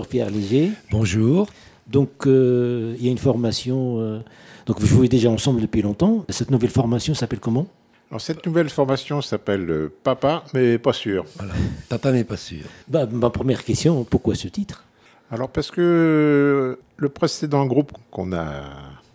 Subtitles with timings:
[0.00, 0.70] Bonjour Pierre Léger.
[0.90, 1.46] Bonjour.
[1.86, 4.20] Donc euh, il y a une formation, euh,
[4.64, 6.24] donc vous jouez déjà ensemble depuis longtemps.
[6.30, 7.66] Cette nouvelle formation s'appelle comment?
[8.10, 11.26] Alors cette nouvelle formation s'appelle euh, Papa, mais pas sûr.
[11.36, 11.52] Voilà.
[11.90, 12.62] Papa, mais pas sûr.
[12.88, 14.84] bah, Ma première question, pourquoi ce titre?
[15.30, 18.62] Alors parce que le précédent groupe qu'on a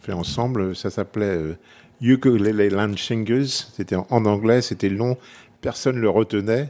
[0.03, 1.57] fait ensemble, ça s'appelait euh,
[1.99, 3.47] Ukulele Land Singers.
[3.75, 5.17] C'était en, en anglais, c'était long,
[5.61, 6.69] personne ne le retenait.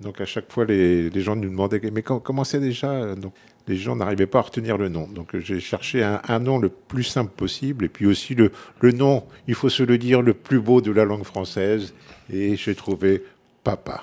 [0.00, 3.34] Donc à chaque fois, les, les gens nous demandaient mais com- comment c'est déjà Donc
[3.68, 5.06] les gens n'arrivaient pas à retenir le nom.
[5.06, 8.50] Donc j'ai cherché un, un nom le plus simple possible et puis aussi le,
[8.80, 11.92] le nom, il faut se le dire, le plus beau de la langue française.
[12.32, 13.22] Et j'ai trouvé
[13.62, 14.02] Papa.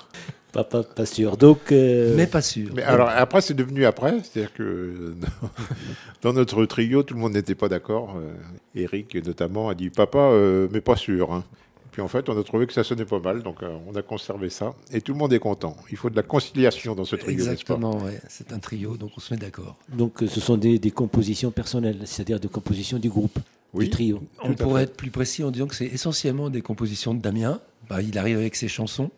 [0.54, 1.36] Papa, pas sûr.
[1.36, 2.70] Donc, euh, Mais pas sûr.
[2.74, 5.14] Mais alors après, c'est devenu après, c'est-à-dire que
[6.22, 8.16] dans notre trio, tout le monde n'était pas d'accord.
[8.18, 8.34] Euh,
[8.76, 11.34] Eric notamment a dit papa, euh, mais pas sûr.
[11.34, 11.43] hein.
[11.98, 14.03] Puis en fait, on a trouvé que ça sonnait pas mal, donc euh, on a
[14.03, 14.76] conservé ça.
[14.93, 15.76] Et tout le monde est content.
[15.90, 17.51] Il faut de la conciliation dans ce trio, n'est-ce pas?
[17.53, 18.21] Exactement, ouais.
[18.29, 19.76] c'est un trio, donc on se met d'accord.
[19.91, 23.40] donc euh, ce sont des, des compositions personnelles, c'est-à-dire des compositions du groupe,
[23.73, 23.85] Oui.
[23.85, 24.21] du trio.
[24.43, 24.91] On pourrait fait.
[24.91, 27.59] être plus précis en disant que c'est essentiellement des compositions de Damien.
[27.90, 29.09] Bah, il arrive avec ses chansons,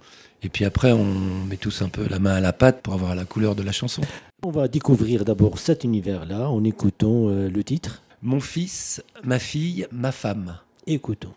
[0.41, 1.03] et puis après on
[1.49, 3.73] met tous un peu la main à la pâte pour avoir la couleur de la
[3.73, 4.03] chanson.
[4.41, 8.03] On va découvrir d'abord cet univers-là en écoutant euh, le titre.
[8.21, 10.59] Mon fils, ma fille, ma femme.
[10.87, 11.33] Écoutons.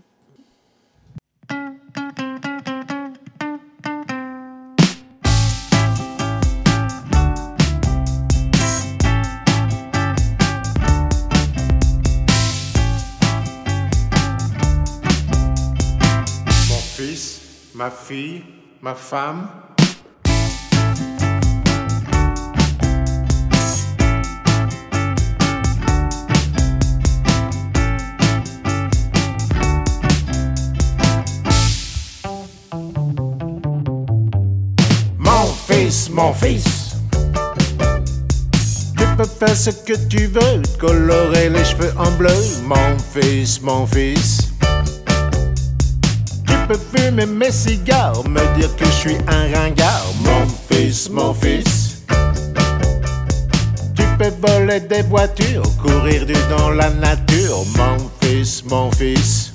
[17.83, 18.45] Ma fille,
[18.81, 19.49] ma femme.
[35.19, 36.95] Mon fils, mon fils.
[38.97, 42.31] Tu peux faire ce que tu veux, colorer les cheveux en bleu,
[42.65, 44.42] mon fils, mon fils.
[46.73, 51.99] Peux fumer mes cigares, me dire que je suis un ringard, mon fils, mon fils.
[53.95, 59.53] Tu peux voler des voitures, courir du dans la nature, mon fils, mon fils.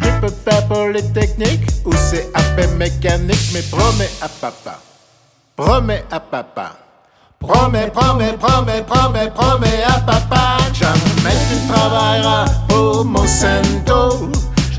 [0.00, 4.78] Tu peux faire polytechnique ou CAP mécanique, mais promets à papa,
[5.56, 6.76] promets à papa.
[7.40, 10.58] Promets, promets, promets, promets, promets à papa.
[10.72, 14.30] Jamais tu travailleras pour Monsanto.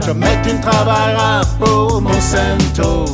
[0.05, 3.05] Jamais tu ne travailleras pour Monsanto.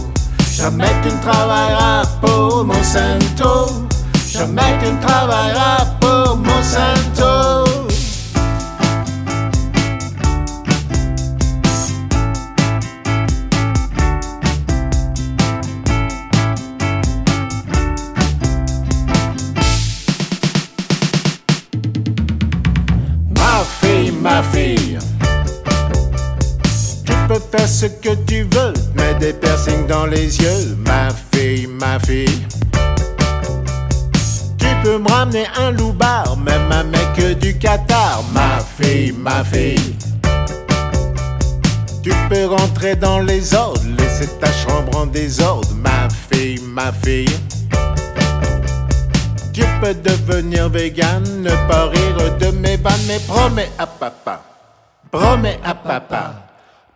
[0.51, 3.87] Jamais tu ne travailleras pour Monsanto.
[4.27, 7.82] Jamais tu ne travailleras pour Monsanto.
[27.57, 32.47] Faire ce que tu veux, mets des piercings dans les yeux, ma fille, ma fille.
[34.57, 39.95] Tu peux me ramener un loupard, même un mec du Qatar, ma fille, ma fille.
[42.01, 47.37] Tu peux rentrer dans les ordres, laisser ta chambre en désordre, ma fille, ma fille.
[49.53, 54.41] Tu peux devenir vegan, ne pas rire de mes vannes, mais promets à papa,
[55.11, 56.42] promets à papa.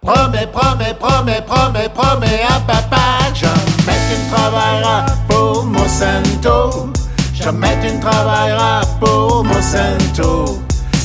[0.07, 3.27] Promets, promets, promets, promets, promets à papa.
[3.33, 6.93] Jamais tu ne travailleras pour Monsanto.
[7.33, 10.61] Jamais tu ne travailleras pour Monsanto.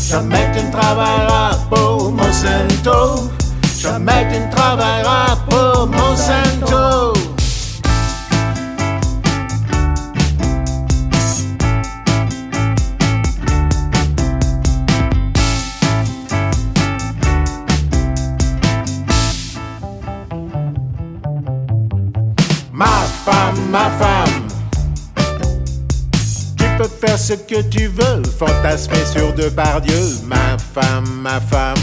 [0.09, 3.29] Jamais tu ne travailleras pour Monsanto.
[3.77, 7.32] Jamais tu travailleras pour Monsanto.
[23.71, 24.49] Ma femme.
[26.57, 31.79] Tu peux faire ce que tu veux, fantasmer sur Depardieu, ma femme, ma femme.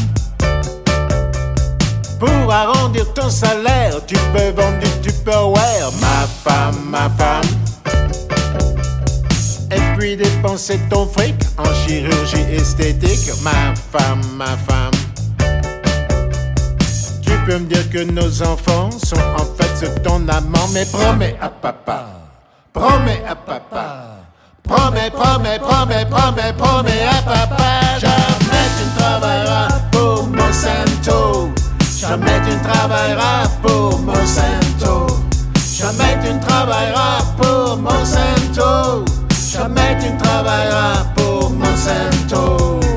[2.20, 7.46] Pour arrondir ton salaire, tu peux vendre du Tupperware, ma femme, ma femme.
[9.72, 14.99] Et puis dépenser ton fric en chirurgie esthétique, ma femme, ma femme.
[17.50, 21.50] Tu peux me dire que nos enfants sont en fait ton amant, mais promets à
[21.50, 22.06] papa,
[22.72, 24.18] promets à papa.
[24.62, 27.98] Promets, promets, promets, promets, promets à papa.
[28.00, 31.50] Jamais tu ne travailleras pour Monsanto.
[32.00, 35.08] Jamais tu ne travailleras pour Monsanto.
[35.82, 39.10] Jamais tu ne travailleras pour Monsanto.
[41.80, 42.80] Monsanto.
[42.80, 42.89] Eh, mais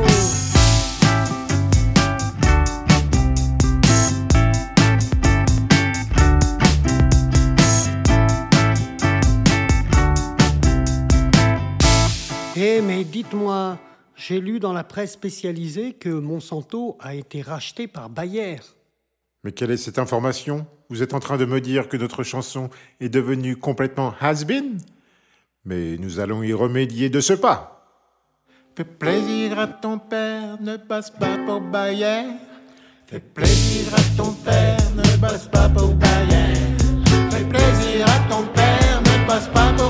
[13.23, 13.79] dites-moi,
[14.17, 18.57] j'ai lu dans la presse spécialisée que Monsanto a été racheté par Bayer.
[19.45, 20.67] Mais quelle est cette information?
[20.89, 22.69] Vous êtes en train de me dire que notre chanson
[23.01, 24.79] est devenue complètement has-been?
[25.65, 27.87] Mais nous allons y remédier de ce pas.
[28.77, 32.25] Fais plaisir à ton père, ne passe pas pour Bayer.
[33.07, 36.57] Fais plaisir à ton père, ne passe pas pour Bayer.
[37.31, 39.82] Fais plaisir à ton père, ne passe pas pour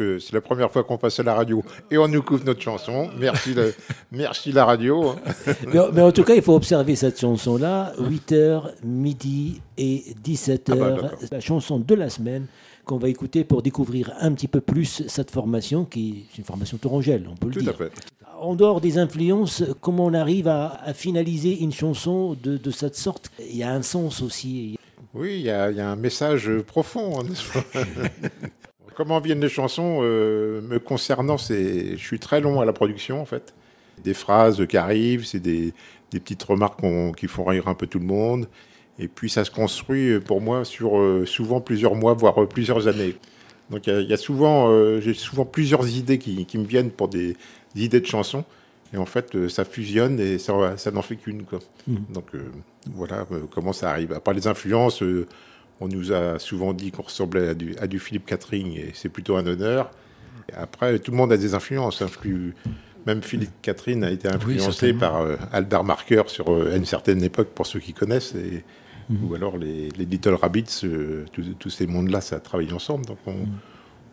[0.00, 2.62] que c'est la première fois qu'on passe à la radio et on nous couvre notre
[2.62, 3.10] chanson.
[3.18, 3.64] Merci, la,
[4.12, 5.14] merci la radio.
[5.66, 10.74] Mais, mais en tout cas, il faut observer cette chanson-là, 8h, midi et 17h, Ah
[11.02, 12.46] bah, la chanson de la semaine
[12.86, 16.78] qu'on va écouter pour découvrir un petit peu plus cette formation, qui est une formation
[16.78, 17.70] torangelle, on peut le Tout dire.
[17.70, 17.92] à fait.
[18.40, 22.96] En dehors des influences, comment on arrive à, à finaliser une chanson de, de cette
[22.96, 23.30] sorte?
[23.38, 24.78] Il y a un sens aussi.
[25.12, 27.22] Oui, il y, y a un message profond.
[28.96, 33.20] Comment viennent les chansons euh, me concernant c'est, Je suis très long à la production
[33.20, 33.54] en fait.
[34.04, 35.72] Des phrases qui arrivent, c'est des,
[36.10, 36.80] des petites remarques
[37.16, 38.46] qui font rire un peu tout le monde.
[38.98, 42.88] Et puis ça se construit euh, pour moi sur euh, souvent plusieurs mois, voire plusieurs
[42.88, 43.16] années.
[43.70, 46.58] Donc il y a- il y, a souvent, euh, j'ai souvent plusieurs idées qui, qui
[46.58, 47.36] me viennent pour des,
[47.74, 48.44] des idées de chansons.
[48.92, 51.44] Et en fait, euh, ça fusionne et ça, ça n'en fait qu'une.
[51.44, 51.60] quoi.
[51.86, 52.42] Donc euh,
[52.92, 54.18] voilà euh, comment ça arrive.
[54.24, 55.02] Part les influences,
[55.80, 59.08] on nous a souvent dit qu'on ressemblait à du, à du Philippe Catherine et c'est
[59.08, 59.90] plutôt un honneur.
[60.50, 62.02] Et après, tout le monde a des influences.
[62.02, 62.52] influ-
[63.06, 64.28] Même Philippe Catherine a été
[64.58, 68.34] influencé par euh, Albert Marker sur, euh, à une certaine époque, pour ceux qui connaissent.
[68.34, 68.64] Et,
[69.28, 71.24] Ou alors les, les Little Rabbits, euh,
[71.58, 73.06] tous ces mondes-là, ça a travaillé ensemble.
[73.06, 73.34] Donc on,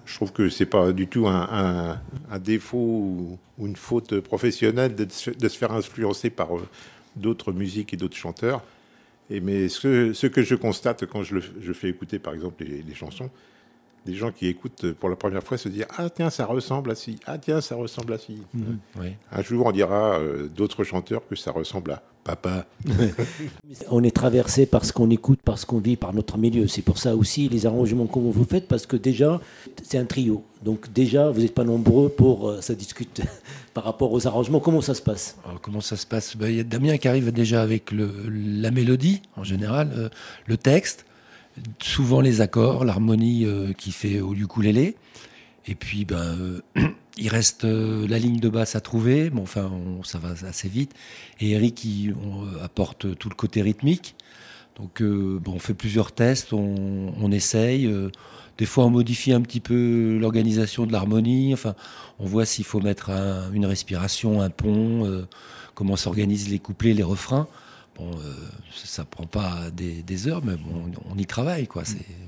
[0.06, 2.00] je trouve que c'est pas du tout un, un-
[2.32, 6.62] un défaut ou, ou une faute professionnelle de, se- de se faire influencer par euh,
[7.16, 8.64] d'autres musiques et d'autres chanteurs.
[9.30, 13.30] Et mais ce, que je constate quand je, le, fais écouter, par exemple, les chansons,
[14.08, 16.96] des gens qui écoutent pour la première fois se disent Ah, tiens, ça ressemble à
[16.96, 17.18] ci.
[17.26, 18.38] Ah, tiens, ça ressemble à ci.
[19.00, 19.10] Oui.
[19.32, 22.66] Un jour, on dira euh, d'autres chanteurs que ça ressemble à papa.
[23.90, 26.68] On est traversé par ce qu'on écoute, par ce qu'on vit, par notre milieu.
[26.68, 29.40] C'est pour ça aussi les arrangements que vous faites, parce que déjà,
[29.84, 30.44] c'est un trio.
[30.64, 33.22] Donc déjà, vous n'êtes pas nombreux pour euh, ça discute
[33.74, 34.60] par rapport aux arrangements.
[34.60, 35.38] Comment ça se passe?
[35.46, 36.36] Alors, comment ça se passe?
[36.36, 40.10] Ben, Il y a Damien qui arrive déjà avec le, la mélodie, en général, euh,
[40.48, 41.06] le texte,
[41.82, 44.96] souvent les accords, l'harmonie euh, qui fait au ukulélé.
[45.68, 46.62] Et puis, ben, euh,
[47.18, 49.30] il reste euh, la ligne de basse à trouver.
[49.30, 50.94] Bon, enfin, on- ça va assez vite.
[51.40, 54.16] Et Eric, il, on, apporte tout le côté rythmique.
[54.78, 57.92] Donc, bon, on fait plusieurs tests, on, essaye.
[58.60, 61.52] des fois, on modifie un petit peu l'organisation de l'harmonie.
[61.52, 61.74] Enfin,
[62.20, 65.26] on voit s'il faut mettre un- une respiration, un pont,
[65.74, 67.48] comment s'organisent les couplets, les refrains.
[67.98, 68.34] Bon, euh,
[68.72, 71.84] ça, prend pas des, des heures, mais bon, on y travaille, quoi.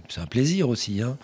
[0.07, 1.01] C'est un plaisir aussi.
[1.01, 1.17] Hein.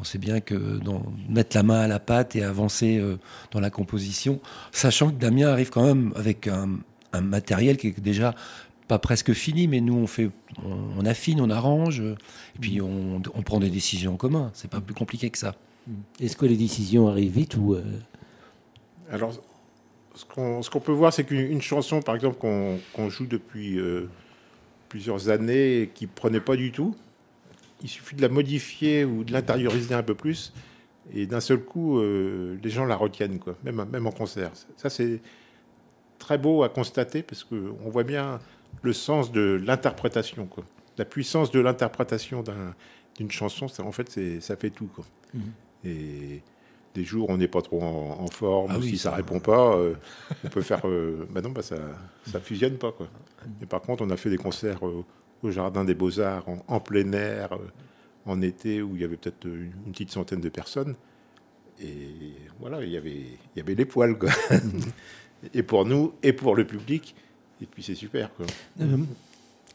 [0.00, 3.16] On sait bien que dans, mettre la main à la pâte et avancer euh,
[3.52, 4.40] dans la composition,
[4.72, 6.70] sachant que Damien arrive quand même avec un,
[7.12, 8.34] un matériel qui est déjà
[8.88, 10.30] pas presque fini, mais nous on fait,
[10.64, 14.50] on, on affine, on arrange, et puis on, on prend des décisions en commun.
[14.54, 15.54] C'est pas plus compliqué que ça.
[16.20, 17.82] Est-ce que les décisions arrivent vite ou euh,
[19.10, 19.34] Alors,
[20.14, 20.24] ce
[20.70, 24.08] qu'on peut voir, c'est qu'une une chanson, par exemple, qu'on joue depuis euh,
[24.88, 26.94] plusieurs années et qui ne prenait pas du tout,
[27.82, 30.52] il suffit de la modifier ou de l'intérioriser un peu plus,
[31.12, 34.50] et d'un seul coup, euh, les gens la retiennent, quoi, même, même en concert.
[34.76, 35.20] Ça, c'est
[36.18, 38.38] très beau à constater parce qu'on voit bien
[38.82, 40.64] le sens de l'interprétation, quoi.
[40.96, 42.74] La puissance de l'interprétation d'un-
[43.18, 45.04] d'une chanson, ça, en fait, ça fait tout, quoi.
[45.84, 46.40] Et
[46.94, 49.16] des jours, on n'est pas trop en, en forme, Ah ou oui, si ça, ça-
[49.16, 49.94] répond pas, euh,
[50.44, 50.86] on peut faire.
[50.86, 51.76] euh, bah non, bah ça,
[52.26, 53.08] ça fusionne pas, quoi.
[53.60, 55.04] Mais par contre, on a fait des concerts euh,
[55.42, 57.58] au Jardin des Beaux-Arts, en, en plein air, euh,
[58.26, 60.94] en été, où il y avait peut-être une, une petite centaine de personnes.
[61.82, 62.08] Et
[62.60, 64.30] voilà, il y avait, il y avait les poils, quoi.
[65.54, 67.14] et pour nous, et pour le public.
[67.60, 68.46] Et puis c'est super, quoi.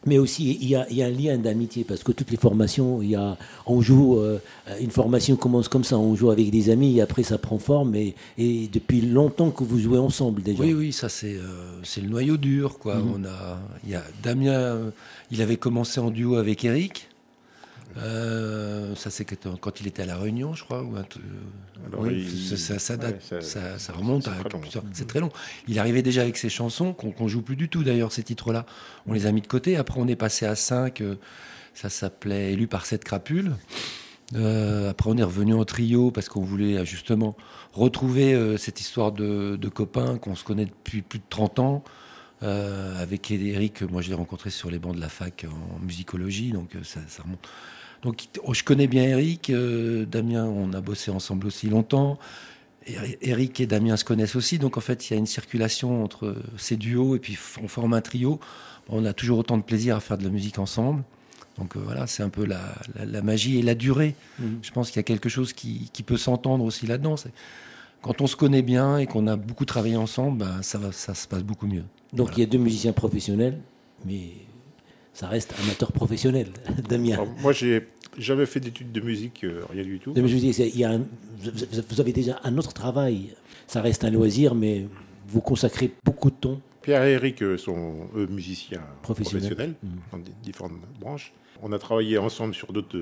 [0.06, 2.38] Mais aussi, il y, a, il y a un lien d'amitié parce que toutes les
[2.38, 4.38] formations, il y a, on joue, euh,
[4.80, 7.94] une formation commence comme ça, on joue avec des amis et après ça prend forme.
[7.94, 10.62] Et, et depuis longtemps que vous jouez ensemble déjà.
[10.62, 12.78] Oui, oui, ça c'est euh, le noyau dur.
[12.78, 12.94] Quoi.
[12.94, 13.12] Mhm.
[13.14, 14.90] On a, il y a Damien, euh,
[15.30, 17.08] il avait commencé en duo avec Eric.
[17.98, 20.82] Euh, ça c'est quand, il était à la Réunion, je crois.
[20.82, 21.22] ou un truc-
[21.86, 24.34] Alors, oui, il- ça, ça- ça date, ouais, ça- ça, ça remonte c'est à
[24.92, 25.30] C'est très long.
[25.68, 28.66] Il arrivait déjà avec ses chansons qu'on qu'on joue plus du tout d'ailleurs ces titres-là.
[29.06, 29.76] On les a mis de côté.
[29.76, 31.02] Après on est passé à 5
[31.74, 33.52] Ça s'appelait Élu par cette crapule.
[34.34, 37.36] Euh, après on est revenu en trio parce qu'on voulait euh, justement
[37.72, 41.82] retrouver euh, cette histoire de, de copains qu'on se connaît depuis plus de 30 ans.
[42.42, 46.52] Euh, avec Eric, moi je l'ai rencontré sur les bancs de la fac en musicologie,
[46.52, 47.46] donc euh, ça, ça remonte.
[48.02, 52.18] Donc oh, je connais bien Eric, euh, Damien, on a bossé ensemble aussi longtemps.
[52.86, 56.02] Eri- Eric et Damien se connaissent aussi, donc en fait il y a une circulation
[56.02, 58.40] entre ces duos et puis on forme un trio.
[58.88, 61.02] On a toujours autant de plaisir à faire de la musique ensemble.
[61.58, 62.60] Donc euh, voilà, c'est un peu la,
[62.96, 64.14] la- la magie et la durée.
[64.38, 64.60] Mhm.
[64.62, 67.16] Je pense qu'il y a quelque chose qui, qui peut s'entendre aussi là-dedans.
[68.02, 71.14] Quand on se connaît bien et qu'on a beaucoup travaillé ensemble, ben, ça, va, ça
[71.14, 71.84] se passe beaucoup mieux.
[72.14, 72.32] Donc Voilà.
[72.38, 73.58] il y a deux musiciens professionnels,
[74.06, 74.30] mais
[75.12, 76.48] ça reste amateur professionnel,
[76.88, 77.14] Damien.
[77.14, 77.86] Alors, moi, j'ai
[78.18, 80.12] jamais fait d'études de musique, euh, rien du tout.
[80.16, 81.02] Mais je vous dis, c'est- il y a un-
[81.38, 83.34] vous- avez déjà un autre travail.
[83.66, 84.86] Ça reste un loisir, mais
[85.28, 86.60] vous consacrez beaucoup de temps.
[86.82, 89.48] Pierre et Eric euh, sont eux musiciens Professionnels.
[89.50, 89.90] professionnels, Mhm.
[90.12, 91.32] dans différentes branches.
[91.62, 92.98] On a travaillé ensemble sur d'autres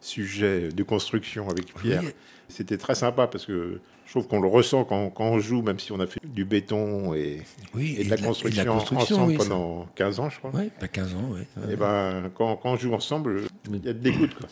[0.00, 2.02] sujets de construction avec Pierre.
[2.04, 2.10] Oui.
[2.48, 5.80] C'était très sympa parce que je trouve qu'on le ressent quand, quand on joue, même
[5.80, 7.42] si on a fait du béton et,
[7.74, 10.52] Oui, et de la construction, ensemble oui, ça- pendant 15 ans, je crois.
[10.54, 11.40] Ouais, pas 15 ans, oui.
[11.72, 14.32] Et ben, quand, quand on joue ensemble, il y a de l'écoute.
[14.36, 14.48] quoi.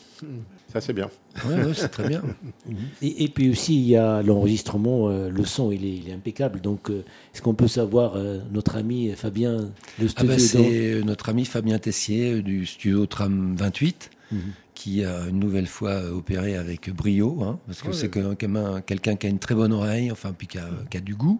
[0.73, 1.09] Ça, c'est bien.
[1.47, 2.21] Ouais, c'est très bien.
[3.01, 6.13] Et, et puis aussi, il y a l'enregistrement, euh, le son, il est, il est
[6.13, 6.59] impeccable.
[6.59, 10.39] Donc, euh, est-ce qu'on peut savoir, euh, notre ami Fabien, le Ah studio bah, dans-
[10.41, 14.39] c'est notre ami Fabien Tessier du studio Tram 28 Mhm.
[14.73, 17.93] qui a une nouvelle fois euh, opéré avec brio, hein, parce que Ouais.
[17.93, 20.57] c'est que- quand même un- quelqu'un qui a une très bonne oreille, enfin puis qui
[20.57, 21.39] a, qui a du goût,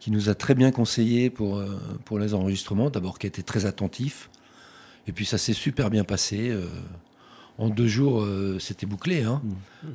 [0.00, 1.66] qui nous a très bien conseillé pour, euh,
[2.04, 4.30] pour les enregistrements, d'abord qui a été très attentif,
[5.08, 6.50] et puis ça s'est super bien passé.
[6.50, 6.66] euh,
[7.56, 9.22] en deux jours, euh, c'était bouclé.
[9.22, 9.40] hein.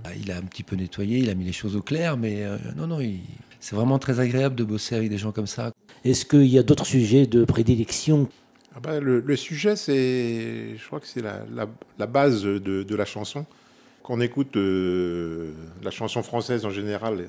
[0.05, 2.43] Ah, Il a un petit peu nettoyé, il a mis les choses au clair, mais
[2.43, 3.19] euh, non, non, il-
[3.59, 5.71] c'est vraiment très agréable de bosser avec des gens comme ça.
[6.05, 8.29] Est-ce qu'il y a d'autres sujets de prédilection
[8.79, 11.67] Ah bah, le, le sujet, c'est, je crois que c'est la, la-
[11.97, 13.45] la base de, de la chanson.
[14.03, 15.51] Quand on écoute euh,
[15.83, 17.27] la chanson française en général,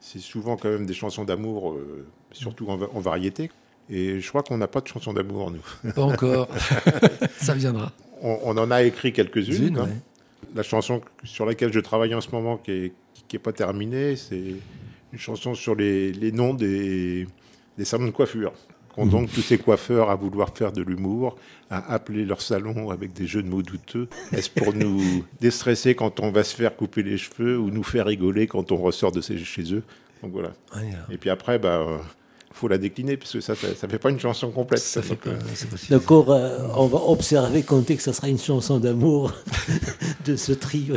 [0.00, 3.50] c'est souvent quand même des chansons d'amour, euh, surtout en, va- en variété.
[3.90, 5.92] Et je crois qu'on n'a pas de chansons d'amour, nous.
[5.92, 6.48] Pas encore,
[7.38, 7.92] ça viendra.
[8.22, 9.66] On, on en a écrit quelques-unes.
[9.68, 9.84] Une, hein.
[9.84, 10.50] ouais.
[10.54, 12.92] La chanson sur laquelle je travaille en ce moment, qui n'est
[13.28, 14.54] qui est pas terminée, c'est
[15.12, 17.26] une chanson sur les, les noms des,
[17.76, 18.52] des salons de coiffure.
[18.94, 21.36] Qu'ont donc tous ces coiffeurs à vouloir faire de l'humour,
[21.70, 26.20] à appeler leur salon avec des jeux de mots douteux Est-ce pour nous déstresser quand
[26.20, 29.20] on va se faire couper les cheveux ou nous faire rigoler quand on ressort de
[29.20, 29.82] chez eux?
[30.22, 30.52] Donc voilà.
[30.72, 31.98] Alors, Et puis après, bah, euh,
[32.52, 34.78] faut la décliner, parce que ça ne fait pas une chanson complète.
[34.78, 35.38] ça pas, euh.
[35.90, 39.32] D'accord, euh, on va observer, compter que ça sera une chanson d'amour
[40.24, 40.94] de ce trio.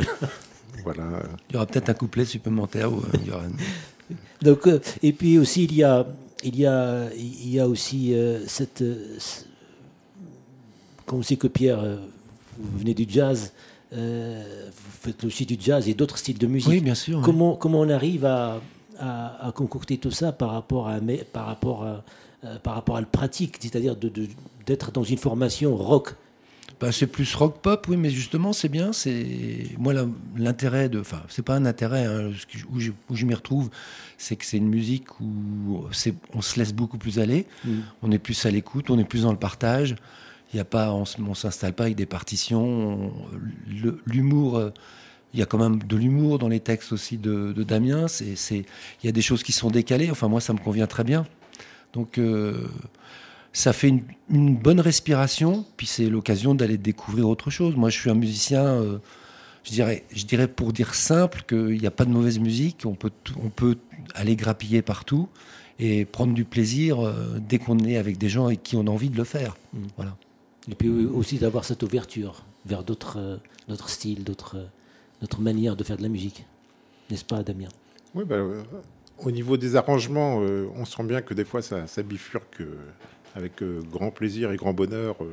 [0.84, 1.04] voilà.
[1.50, 2.92] Il y aura peut-être un couplet supplémentaire.
[2.92, 6.06] Où, euh, il y aura une- Donc, euh, et puis aussi, il y a,
[6.44, 8.82] il y a, il y a aussi euh, cette.
[8.82, 9.18] euh,
[11.06, 11.96] Comme on sait que Pierre, euh,
[12.58, 13.52] vous venez du jazz,
[13.92, 16.68] euh, vous faites aussi du jazz et d'autres styles de musique.
[16.68, 17.20] Oui, bien sûr.
[17.22, 18.60] Comment, comment on arrive à,
[18.98, 22.04] à, à concocter tout ça par rapport à, mais- par rapport à,
[22.44, 24.28] euh, par rapport à la pratique, c'est-à-dire de- de-
[24.66, 26.14] d'être dans une formation rock
[26.80, 28.92] Bah, c'est plus rock pop, oui, mais justement, c'est bien.
[28.92, 29.26] C'est
[29.78, 29.92] moi
[30.36, 32.30] l'intérêt de, enfin, c'est pas un intérêt hein,
[32.70, 33.68] où je, m'y retrouve,
[34.16, 35.84] c'est que c'est une musique où
[36.34, 37.46] on se laisse beaucoup plus aller.
[37.64, 37.78] Mm.
[38.02, 39.96] On est plus à l'écoute, on est plus dans le partage.
[40.52, 43.12] Il y a pas, on, on s'installe pas avec des partitions.
[44.06, 44.70] l'humour, euh,
[45.34, 48.06] il y a quand même de l'humour dans les textes aussi de, de Damien.
[48.08, 48.64] C'est, il
[49.04, 50.10] y a des choses qui sont décalées.
[50.10, 51.26] Enfin, moi, ça me convient très bien.
[51.92, 52.68] Donc, euh,
[53.52, 57.76] ça fait une, une bonne respiration, puis c'est l'occasion d'aller découvrir autre chose.
[57.76, 58.98] Moi, je suis un musicien, euh,
[59.64, 62.94] je, dirais, je dirais pour dire simple qu'il n'y a pas de mauvaise musique, on
[62.94, 63.12] peut,
[63.42, 63.76] on peut
[64.14, 65.28] aller grappiller partout
[65.78, 68.90] et prendre du plaisir euh, dès qu'on est avec des gens avec qui on a
[68.90, 69.56] envie de le faire.
[69.72, 69.78] Mm.
[69.96, 70.16] Voilà.
[70.70, 74.66] Et puis aussi d'avoir cette ouverture vers d'autres euh, styles, d'autres euh,
[75.20, 76.44] d'autres manières de faire de la musique.
[77.10, 77.68] N'est-ce pas, Damien?
[78.14, 78.62] Oui, bah, euh,
[79.18, 82.76] au niveau des arrangements, euh, on sent bien que des fois ça, ça bifurque euh,
[83.34, 85.32] avec euh, grand plaisir et grand bonheur euh,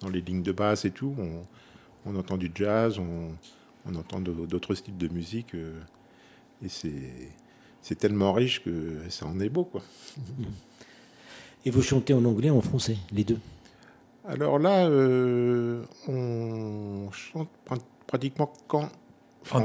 [0.00, 1.14] dans les lignes de basse et tout.
[1.18, 1.44] On,
[2.06, 3.30] on entend du jazz, on,
[3.86, 5.72] on entend d'autres styles de musique euh,
[6.64, 7.30] et c'est
[7.82, 9.82] c'est tellement riche que ça en est beau quoi.
[11.66, 13.38] Et vous chantez en anglais et en français, les deux?
[14.28, 17.48] Alors là, euh, on chante
[18.06, 18.90] pratiquement quand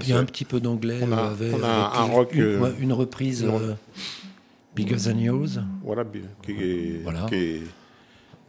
[0.02, 1.00] il y a un petit peu d'anglais.
[1.04, 2.34] On a, avec, on a un rock.
[2.34, 3.44] Une, euh, une reprise.
[3.44, 3.74] euh,
[4.76, 5.60] Bigger Than Yours.
[5.84, 6.06] Voilà,
[6.44, 7.26] qui est, Voilà.
[7.28, 7.62] qui est,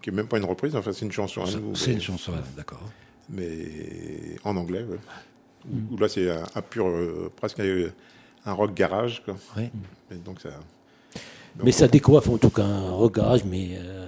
[0.02, 2.82] qui est même pas une reprise, enfin c'est une chanson C'est une chanson, d'accord.
[3.28, 4.84] mais en anglais.
[4.84, 4.98] ouais.
[5.90, 7.60] Où là c'est un, un pur, euh, presque
[8.46, 9.22] un rock garage.
[9.24, 9.36] Quoi.
[10.10, 10.50] Et donc ça.
[11.62, 14.06] Mais ça décoiffe en tout cas un regage, mais euh,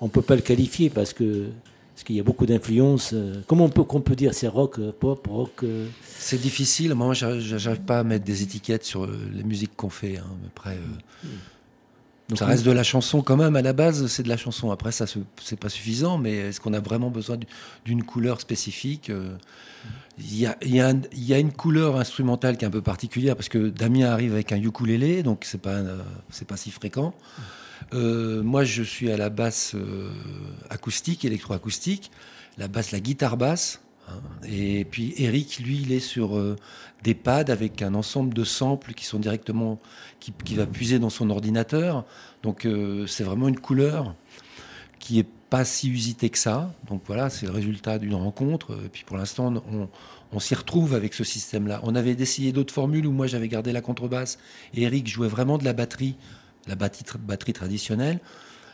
[0.00, 1.48] on peut pas le qualifier parce que
[1.94, 3.12] parce qu'il y a beaucoup d'influences.
[3.14, 5.86] euh, comment on peut qu'on peut dire c'est rock, euh, pop, rock euh,
[6.18, 6.94] C'est difficile.
[6.94, 10.18] Moi, j'arrive pas à mettre des étiquettes sur les musiques qu'on fait.
[10.18, 10.26] hein.
[10.48, 11.28] Après, euh,
[12.28, 13.54] donc ça reste de la chanson quand même.
[13.54, 14.70] À la base, c'est de la chanson.
[14.70, 15.04] Après, ça,
[15.42, 16.18] c'est pas suffisant.
[16.18, 17.46] Mais est-ce qu'on a vraiment besoin du-
[17.84, 19.12] d'une couleur spécifique
[20.18, 22.68] Il y, a, il y a un- il y a une couleur instrumentale qui est
[22.68, 25.80] un peu particulière parce que Damien arrive avec un ukulélé, donc c'est pas
[26.30, 27.12] c'est pas si fréquent.
[27.94, 30.10] Euh, moi, je suis à la basse euh,
[30.68, 32.10] acoustique, électroacoustique,
[32.58, 33.80] la basse, la guitare basse.
[34.08, 34.20] hein.
[34.48, 36.56] Et puis Eric, lui, il est sur euh,
[37.02, 39.78] des pads avec un ensemble de samples qui sont directement,
[40.20, 42.04] qui, va puiser dans son ordinateur.
[42.42, 44.14] Donc euh, c'est vraiment une couleur
[44.98, 46.74] qui est pas si usitée que ça.
[46.88, 48.76] Donc voilà, c'est le résultat d'une rencontre.
[48.84, 49.52] Et puis pour l'instant,
[50.32, 51.80] on, s'y retrouve avec ce système-là.
[51.84, 54.38] On avait essayé d'autres formules où moi j'avais gardé la contrebasse
[54.74, 56.16] Eric jouait vraiment de la batterie,
[56.66, 58.20] la batterie, batterie traditionnelle.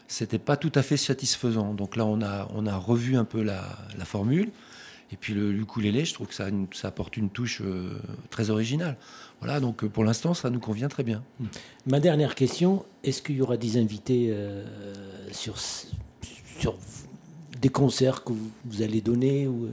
[0.09, 1.75] C'était pas tout à fait satisfaisant.
[1.75, 3.62] Donc là, on a, on a revu un peu la,
[4.04, 4.50] formule.
[5.12, 6.49] Et puis le ukulélé, je trouve que ça,
[6.82, 7.99] apporte une touche euh,
[8.30, 8.97] très originale.
[9.40, 11.23] Voilà, donc euh, pour l'instant, ça nous convient très bien.
[11.87, 14.64] Ma dernière question est-ce qu'il y aura des invités euh,
[15.32, 16.76] sur sur
[17.61, 18.32] des concerts que
[18.64, 19.70] vous, allez donner ou,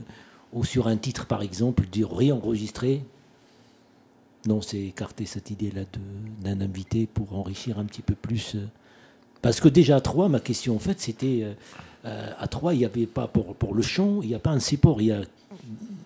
[0.52, 3.04] ou sur un titre par exemple, dire réenregistrer
[4.48, 8.54] Non, c'est écarter cette idée-là de- d'un invité pour enrichir un petit peu plus.
[8.54, 8.60] euh,
[9.42, 11.52] Parce que déjà à Troyes, ma question en fait, c'était euh,
[12.06, 14.50] euh, à Troyes, il n'y avait pas pour, pour le chant, il n'y a pas
[14.50, 15.20] un support, il y a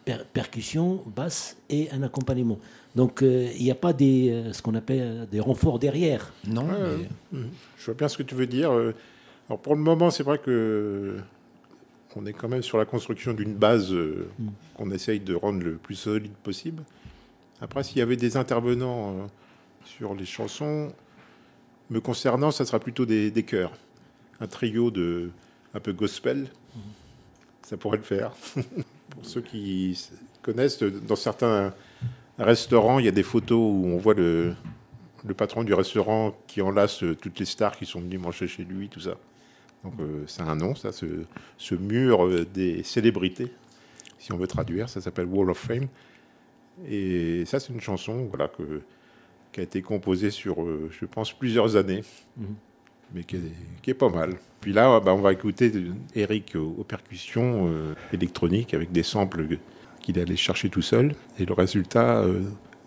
[0.05, 2.59] per- percussion, basse et un accompagnement.
[2.97, 6.33] Donc euh, il n'y a pas des, euh, ce qu'on appelle des renforts derrière.
[6.47, 6.77] Non, Ouais,
[7.33, 7.45] mais- ouais.
[7.79, 8.71] Je vois bien ce que tu veux dire.
[9.49, 11.17] Alors pour le moment, c'est vrai que
[12.17, 14.29] on est quand même sur la construction d'une base euh,
[14.75, 16.83] qu'on essaye de rendre le plus solide possible.
[17.63, 19.27] Après, s'il y avait des intervenants euh,
[19.85, 20.93] sur les chansons,
[21.91, 23.73] me concernant, ça sera plutôt des, des chœurs.
[24.41, 25.31] Un trio de
[25.73, 26.49] un peu gospel,
[27.63, 28.33] ça pourrait le faire.
[29.11, 29.99] pour ceux qui
[30.43, 31.73] connaissent, dans certains
[32.39, 34.55] restaurants, il y a des photos où on voit le,
[35.25, 38.65] le patron du restaurant qui enlace euh, toutes les stars qui sont venues manger chez
[38.65, 39.17] lui, tout ça.
[39.85, 41.07] Donc euh, c'est un nom, ça, ce,
[41.59, 43.53] ce mur euh, des célébrités,
[44.19, 45.89] si on veut traduire, ça s'appelle Wall of Fame.
[46.89, 48.81] Et ça, c'est une chanson voilà, que,
[49.53, 52.03] qui a été composée sur, euh, je pense, plusieurs années,
[52.37, 52.47] Mhm.
[53.15, 53.41] mais qui est,
[53.83, 54.35] qui est pas mal.
[54.61, 55.71] Puis là, bah, on va écouter
[56.15, 59.59] Eric aux, aux percussions euh, électroniques avec des samples
[60.01, 61.15] qu'il est allé chercher tout seul.
[61.39, 62.41] Et le résultat euh,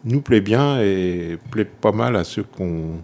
[0.03, 3.01] nous plaît bien et plaît pas mal à ceux qu'on,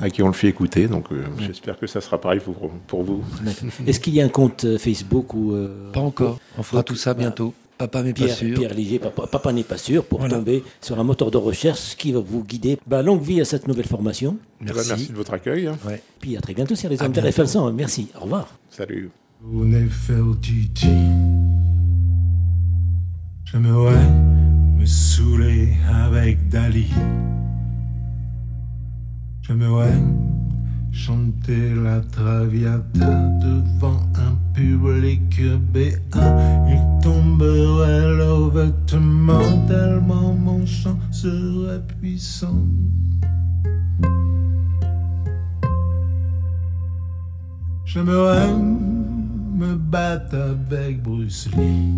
[0.00, 0.88] à qui on le fait écouter.
[0.88, 3.24] Donc euh, j'espère que ça sera pareil pour, pour vous.
[3.86, 6.38] Est-ce qu'il y a un compte Facebook ou euh, pas encore.
[6.58, 7.54] On fera Donc, tout ça bah, bientôt.
[7.78, 8.58] Papa, mais pas Pierre, sûr.
[8.58, 10.36] Pierre Léger, papa, Papa n'est pas sûr, pour Voilà.
[10.36, 12.76] tomber sur un moteur de recherche qui va vous guider.
[12.88, 14.36] Bah, longue vie à cette nouvelle formation.
[14.60, 14.88] Merci.
[14.88, 15.68] merci de votre accueil.
[15.68, 15.78] hein.
[15.86, 16.02] Ouais.
[16.20, 17.42] Puis à très bientôt sur les À ondes de bientôt.
[17.44, 17.72] RFL100.
[17.74, 18.08] Merci.
[18.20, 18.48] Au revoir.
[18.70, 19.10] Salut.
[23.44, 24.08] J'aimerais
[24.78, 26.88] me saouler avec Dali.
[29.42, 29.94] J'aimerais
[30.92, 33.06] chanter la traviata
[33.40, 35.40] devant un public
[35.72, 36.67] béat.
[37.08, 42.66] Il tomberait leur vêtement tellement mon chant serait puissant.
[47.86, 51.94] J'aimerais me battre avec Bruce Lee.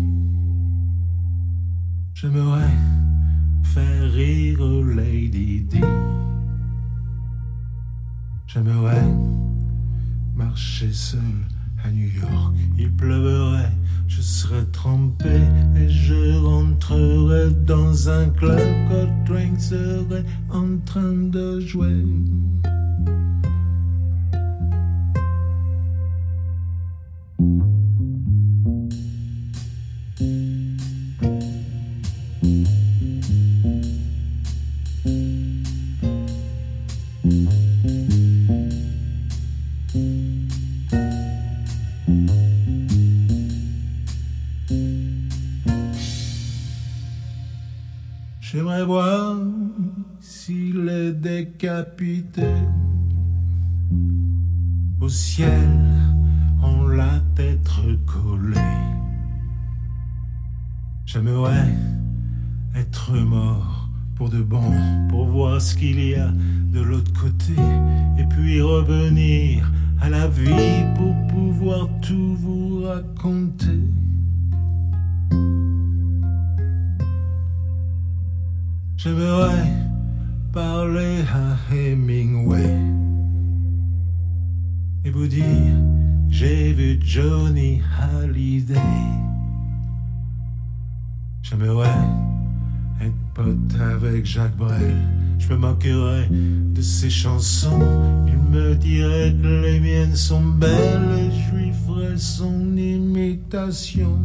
[2.13, 2.77] J'aimerais
[3.63, 4.63] faire rire
[4.95, 5.81] Lady Di.
[8.47, 9.13] J'aimerais
[10.35, 12.55] marcher seul à New York.
[12.77, 13.71] Il pleurait,
[14.07, 15.41] je serais trempé
[15.75, 18.59] et je rentrerais dans un club.
[18.89, 22.05] Coltrane serait en train de jouer.
[65.31, 66.29] Voir ce qu'il y a
[66.73, 67.53] de l'autre côté,
[68.19, 73.79] et puis revenir à la vie pour pouvoir tout vous raconter.
[78.97, 79.71] J'aimerais
[80.51, 82.77] parler à Hemingway
[85.05, 85.75] et vous dire
[86.29, 88.75] j'ai vu Johnny Hallyday.
[91.41, 91.89] J'aimerais
[93.01, 94.95] être pote avec Jacques Brel.
[95.39, 97.79] Je me moquerais de ses chansons.
[98.27, 104.19] Il me dirait que les miennes sont belles et je lui ferais son imitation.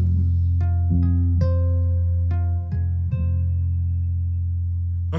[5.11, 5.19] Dans